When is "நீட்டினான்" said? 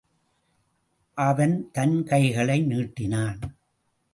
2.61-3.39